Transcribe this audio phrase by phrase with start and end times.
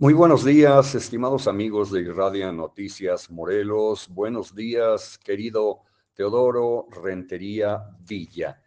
[0.00, 4.08] Muy buenos días, estimados amigos de Irradia Noticias Morelos.
[4.08, 5.80] Buenos días, querido
[6.14, 8.62] Teodoro Rentería Villa.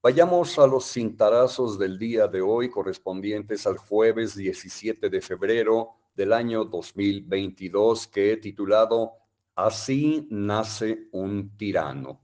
[0.00, 6.32] Vayamos a los cintarazos del día de hoy correspondientes al jueves 17 de febrero del
[6.32, 9.14] año 2022 que he titulado
[9.56, 12.20] Así nace un tirano.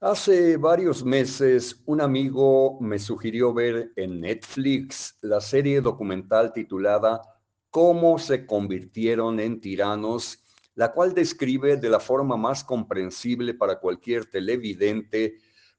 [0.00, 7.20] Hace varios meses un amigo me sugirió ver en Netflix la serie documental titulada
[7.70, 14.26] cómo se convirtieron en tiranos, la cual describe de la forma más comprensible para cualquier
[14.26, 15.38] televidente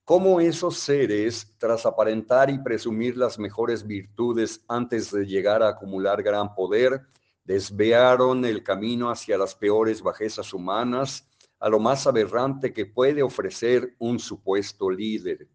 [0.09, 6.23] cómo esos seres, tras aparentar y presumir las mejores virtudes antes de llegar a acumular
[6.23, 6.99] gran poder,
[7.43, 11.29] desviaron el camino hacia las peores bajezas humanas,
[11.59, 15.47] a lo más aberrante que puede ofrecer un supuesto líder.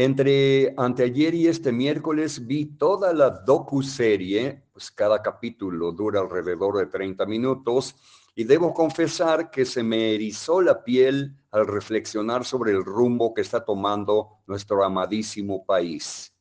[0.00, 6.86] Entre anteayer y este miércoles vi toda la docu-serie, pues cada capítulo dura alrededor de
[6.86, 7.96] 30 minutos,
[8.36, 13.40] y debo confesar que se me erizó la piel al reflexionar sobre el rumbo que
[13.40, 16.32] está tomando nuestro amadísimo país.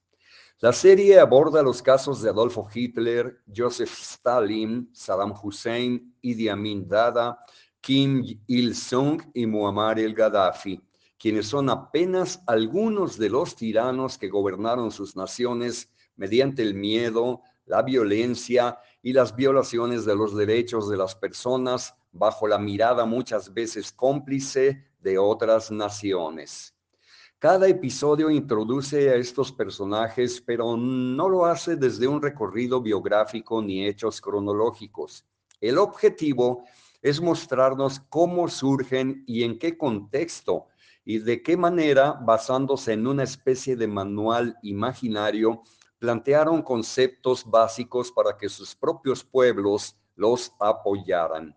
[0.60, 7.40] La serie aborda los casos de Adolfo Hitler, Joseph Stalin, Saddam Hussein, Idi Amin Dada,
[7.82, 10.87] Kim Il-sung y Muammar el-Gaddafi
[11.20, 17.82] quienes son apenas algunos de los tiranos que gobernaron sus naciones mediante el miedo, la
[17.82, 23.92] violencia y las violaciones de los derechos de las personas bajo la mirada muchas veces
[23.92, 26.74] cómplice de otras naciones.
[27.40, 33.86] Cada episodio introduce a estos personajes, pero no lo hace desde un recorrido biográfico ni
[33.86, 35.24] hechos cronológicos.
[35.62, 36.64] El objetivo
[37.02, 40.66] es mostrarnos cómo surgen y en qué contexto
[41.10, 45.64] y de qué manera, basándose en una especie de manual imaginario,
[46.00, 51.56] plantearon conceptos básicos para que sus propios pueblos los apoyaran.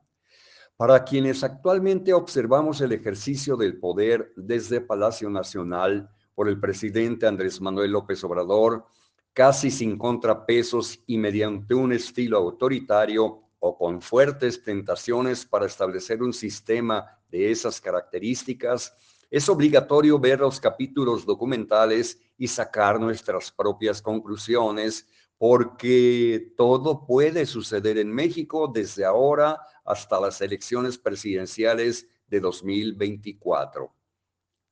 [0.77, 7.61] Para quienes actualmente observamos el ejercicio del poder desde Palacio Nacional por el presidente Andrés
[7.61, 8.87] Manuel López Obrador,
[9.33, 16.33] casi sin contrapesos y mediante un estilo autoritario o con fuertes tentaciones para establecer un
[16.33, 18.95] sistema de esas características,
[19.31, 25.07] es obligatorio ver los capítulos documentales y sacar nuestras propias conclusiones,
[25.39, 33.93] porque todo puede suceder en México desde ahora hasta las elecciones presidenciales de 2024.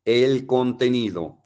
[0.04, 1.38] El contenido.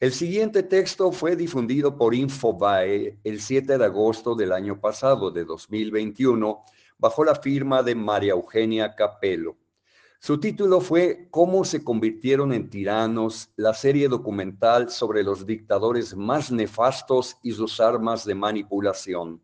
[0.00, 5.44] El siguiente texto fue difundido por Infobae el 7 de agosto del año pasado, de
[5.44, 6.64] 2021,
[6.98, 9.56] bajo la firma de María Eugenia Capello.
[10.24, 16.52] Su título fue Cómo se convirtieron en tiranos, la serie documental sobre los dictadores más
[16.52, 19.42] nefastos y sus armas de manipulación.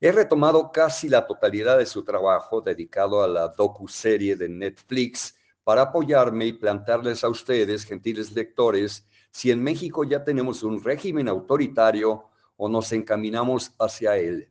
[0.00, 5.82] He retomado casi la totalidad de su trabajo dedicado a la docu-serie de Netflix para
[5.82, 12.24] apoyarme y plantearles a ustedes, gentiles lectores, si en México ya tenemos un régimen autoritario
[12.56, 14.48] o nos encaminamos hacia él.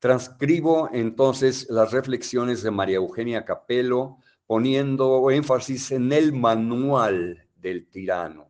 [0.00, 4.16] Transcribo entonces las reflexiones de María Eugenia Capello,
[4.48, 8.48] poniendo énfasis en el manual del tirano.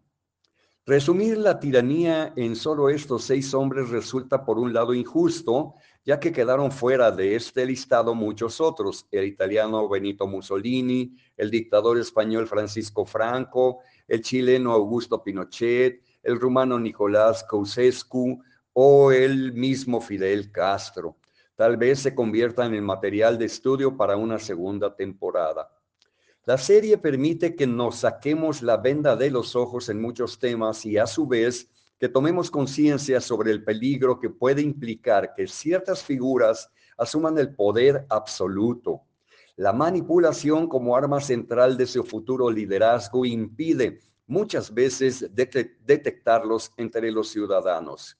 [0.87, 6.31] Resumir la tiranía en solo estos seis hombres resulta por un lado injusto, ya que
[6.31, 13.05] quedaron fuera de este listado muchos otros, el italiano Benito Mussolini, el dictador español Francisco
[13.05, 18.41] Franco, el chileno Augusto Pinochet, el rumano Nicolás Ceausescu
[18.73, 21.17] o el mismo Fidel Castro.
[21.57, 25.69] Tal vez se conviertan en material de estudio para una segunda temporada.
[26.49, 30.97] La serie permite que nos saquemos la venda de los ojos en muchos temas y
[30.97, 31.69] a su vez
[32.01, 38.07] que tomemos conciencia sobre el peligro que puede implicar que ciertas figuras asuman el poder
[38.09, 39.03] absoluto.
[39.57, 47.29] La manipulación como arma central de su futuro liderazgo impide muchas veces detectarlos entre los
[47.29, 48.17] ciudadanos.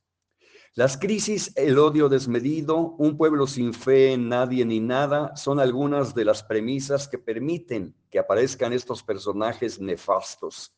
[0.79, 6.15] Las crisis, el odio desmedido, un pueblo sin fe en nadie ni nada, son algunas
[6.15, 10.73] de las premisas que permiten que aparezcan estos personajes nefastos.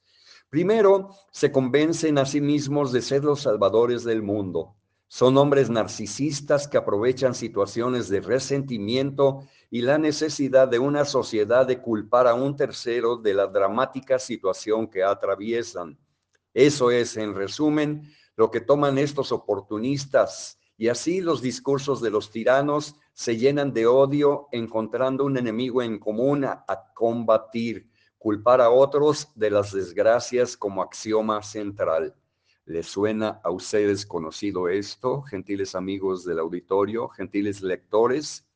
[0.48, 4.74] Primero, se convencen a sí mismos de ser los salvadores del mundo.
[5.06, 11.82] Son hombres narcisistas que aprovechan situaciones de resentimiento y la necesidad de una sociedad de
[11.82, 15.98] culpar a un tercero de la dramática situación que atraviesan.
[16.54, 18.10] Eso es, en resumen,
[18.40, 23.86] lo que toman estos oportunistas y así los discursos de los tiranos se llenan de
[23.86, 26.64] odio encontrando un enemigo en común a,
[26.94, 32.14] combatir, culpar a otros de las desgracias como axioma central.
[32.64, 38.48] ¿Les suena a ustedes conocido esto, gentiles amigos del auditorio, gentiles lectores?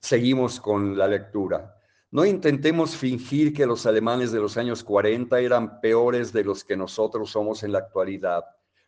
[0.00, 1.76] Seguimos con la lectura.
[2.10, 6.76] No intentemos fingir que los alemanes de los años 40 eran peores de los que
[6.76, 8.44] nosotros somos en la actualidad.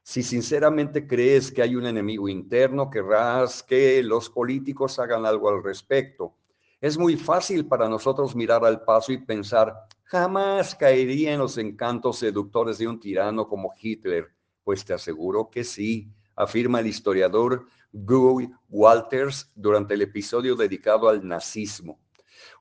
[0.07, 5.63] Si sinceramente crees que hay un enemigo interno, querrás que los políticos hagan algo al
[5.63, 6.35] respecto.
[6.79, 12.19] Es muy fácil para nosotros mirar al paso y pensar, jamás caería en los encantos
[12.19, 14.29] seductores de un tirano como Hitler.
[14.63, 21.27] Pues te aseguro que sí, afirma el historiador Guy Walters durante el episodio dedicado al
[21.27, 21.99] nazismo.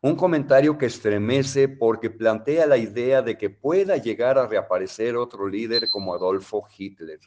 [0.01, 5.45] Un comentario que estremece porque plantea la idea de que pueda llegar a reaparecer otro
[5.49, 7.19] líder como Adolfo Hitler.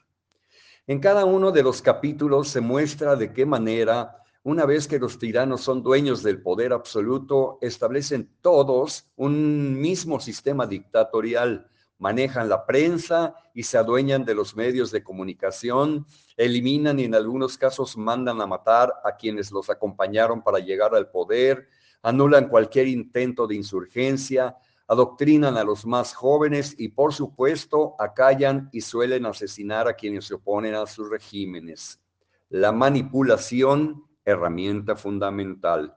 [0.89, 5.19] En cada uno de los capítulos se muestra de qué manera, una vez que los
[5.19, 11.69] tiranos son dueños del poder absoluto, establecen todos un mismo sistema dictatorial,
[11.99, 16.07] manejan la prensa y se adueñan de los medios de comunicación,
[16.37, 21.11] eliminan y en algunos casos mandan a matar a quienes los acompañaron para llegar al
[21.11, 21.67] poder,
[22.03, 24.57] anulan cualquier intento de insurgencia,
[24.89, 30.35] adoctrinan a los más jóvenes y por supuesto acallan y suelen asesinar a quienes se
[30.35, 32.01] oponen a sus regímenes.
[32.49, 35.97] La manipulación, herramienta fundamental.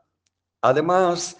[0.62, 1.38] Además,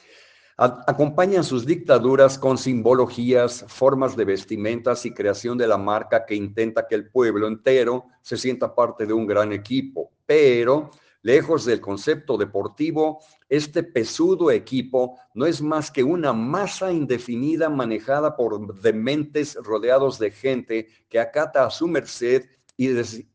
[0.58, 6.86] acompañan sus dictaduras con simbologías, formas de vestimentas y creación de la marca que intenta
[6.88, 12.38] que el pueblo entero se sienta parte de un gran equipo, pero Lejos del concepto
[12.38, 13.20] deportivo,
[13.50, 20.32] este pesudo equipo no es más que una masa indefinida manejada por dementes rodeados de
[20.32, 22.46] gente que acata a su merced
[22.78, 22.88] y,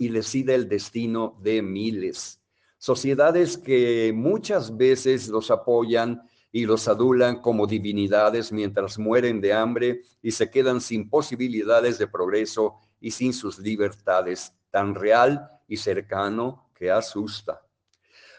[0.09, 2.41] decide el destino de miles.
[2.79, 10.03] Sociedades que muchas veces los apoyan y los adulan como divinidades mientras mueren de hambre
[10.23, 16.71] y se quedan sin posibilidades de progreso y sin sus libertades, tan real y cercano
[16.75, 17.64] que asusta.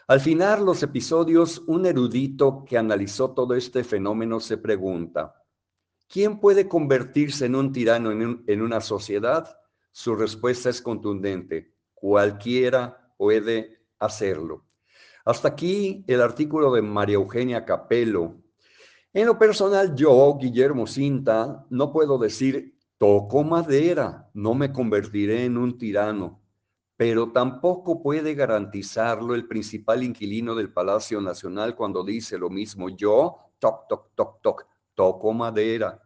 [0.08, 5.42] Al final los episodios, un erudito que analizó todo este fenómeno se pregunta,
[6.08, 9.58] ¿quién puede convertirse en un tirano en, una sociedad?
[9.90, 14.64] Su respuesta es contundente, cualquiera puede hacerlo.
[15.24, 18.36] Hasta aquí el artículo de María Eugenia Capello.
[19.12, 25.56] En lo personal, yo, Guillermo Cinta, no puedo decir, toco madera, no me convertiré en
[25.56, 26.45] un tirano
[26.96, 33.36] pero tampoco puede garantizarlo el principal inquilino del Palacio Nacional cuando dice lo mismo, yo,
[33.58, 36.00] toc, toc, toc, toc, toco madera.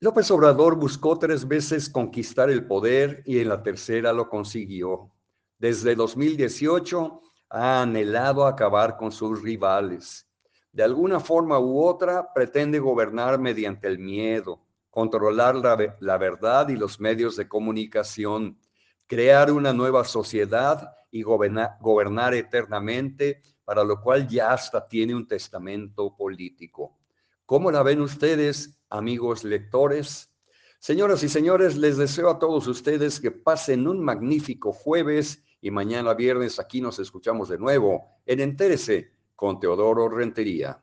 [0.00, 5.12] López Obrador buscó tres veces conquistar el poder y en la tercera lo consiguió.
[5.58, 7.20] Desde 2018
[7.50, 10.28] ha anhelado acabar con sus rivales.
[10.72, 14.60] De alguna forma u otra pretende gobernar mediante el miedo,
[14.90, 18.56] controlar la, la verdad y los medios de comunicación,
[19.08, 26.14] crear una nueva sociedad y gobernar, eternamente, para lo cual ya hasta tiene un testamento
[26.14, 26.98] político.
[27.46, 30.30] ¿Cómo la ven ustedes, amigos lectores?
[30.78, 36.14] Señoras y señores, les deseo a todos ustedes que pasen un magnífico jueves y mañana
[36.14, 40.80] viernes aquí nos escuchamos de nuevo en Entérese con Teodoro Rentería.